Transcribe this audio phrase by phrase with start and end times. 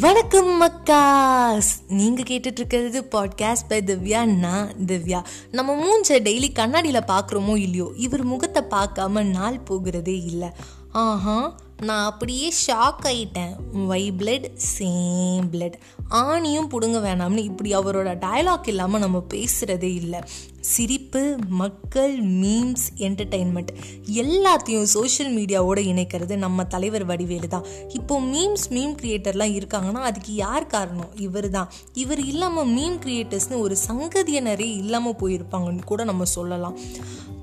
[0.00, 1.70] வணக்கம் மக்காஸ்.
[1.88, 5.22] நீங்கள் கேட்டுட்டு இருக்கிறது பாட்காஸ்ட் பை திவ்யா நான் திவ்யா.
[5.50, 10.48] நம்ம மூஞ்ச டெய்லி கண்ணாடியில் பார்க்குறோமோ இல்லையோ இவர் முகத்தை பார்க்காம நாள் போகிறதே இல்லை.
[10.92, 11.54] ஆஹா
[11.88, 13.52] நான் அப்படியே ஷாக் ஆகிட்டேன்
[13.90, 15.76] வை பிளட் சேம் பிளட்
[16.20, 20.20] ஆணியும் பிடுங்க வேணாம்னு இப்படி அவரோட டயலாக் இல்லாமல் நம்ம பேசுகிறதே இல்லை.
[20.72, 21.22] சிரிப்பு
[21.60, 23.70] மக்கள் மீம்ஸ் என்டர்டெயின்மெண்ட்
[24.22, 27.66] எல்லாத்தையும் சோஷியல் மீடியாவோடு இணைக்கிறது நம்ம தலைவர் வடிவேலு தான்.
[27.98, 31.10] இப்போ மீம்ஸ் மீம் கிரியேட்டர்லாம் இருக்காங்கன்னா அதுக்கு யார் காரணம்?
[31.26, 36.76] இவர் தான் இவர் இல்லாமல் மீம் கிரியேட்டர்ஸ்னு ஒரு சங்கதியினரே இல்லாமல் போயிருப்பாங்கன்னு கூட நம்ம சொல்லலாம்.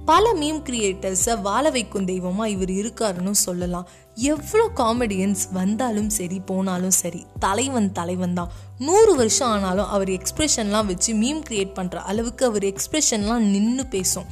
[0.10, 3.88] பல மீம் கிரியேட்டர்ஸை வாழ வைக்கும் தெய்வமாக இவர் இருக்காருன்னு சொல்லலாம்.
[4.34, 8.52] எவ்வளோ காமெடியன்ஸ் வந்தாலும் சரி போனாலும் சரி தலைவன் தலைவன் தான்.
[8.88, 14.30] நூறு வருஷம் ஆனாலும் அவர் எக்ஸ்ப்ரெஷன்லாம் வச்சு மீம் கிரியேட் பண்ணுற அளவுக்கு அவர் எக்ஸ்ப்ரெஷன்லாம் நின்று பேசும்.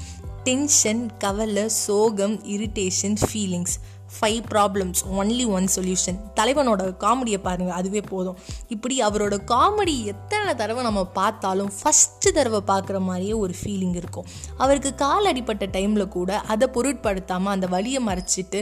[0.48, 3.76] டென்ஷன் கவலை சோகம் irritation feelings
[4.16, 8.37] five problems only one solution தலைவனோட காமெடியை பாருங்கள் அதுவே போதும்.
[8.68, 14.26] இப்படி அவரோட காமெடி எத்தனை தடவை நம்ம பார்த்தாலும் ஃபஸ்ட்டு தடவை பார்க்குற மாதிரியே ஒரு ஃபீலிங் இருக்கும்.
[14.57, 18.62] அவருக்கு கால் அடிப்பட்ட டைமில் கூட அதை பொருட்படுத்தாமல் அந்த வழியை மறைச்சிட்டு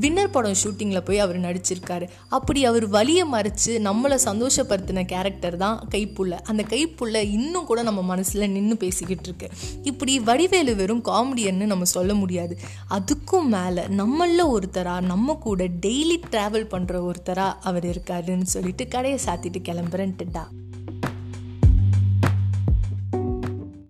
[0.00, 2.08] வின்னர் படம் ஷூட்டிங்கில் போய் அவர் நடிச்சிருக்காரு.
[2.28, 6.30] அப்படி அவர் வழியை மறைச்சு நம்மளை சந்தோஷப்படுத்தின கேரக்டர் தான் கைப்புள்ள.
[6.30, 9.50] அந்த கைப்புள்ள இன்னும் கூட நம்ம மனசில் நின்று பேசிக்கிட்டு இருக்கு.
[9.82, 12.58] இப்படி வடிவேலு வெறும் காமெடியன்னு நம்ம சொல்ல முடியாது.
[12.90, 19.62] அதுக்கும் மேலே நம்மளில் ஒருத்தராக நம்ம கூட டெய்லி ட்ராவல் பண்ணுற ஒருத்தராக அவர் இருக்காருன்னு சொல்லிட்டு கடையை சாத்திட்டு
[19.68, 20.44] கிளம்புறேன்ட்டுடா.